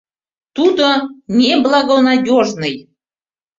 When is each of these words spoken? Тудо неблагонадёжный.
Тудо 0.55 0.87
неблагонадёжный. 1.39 2.75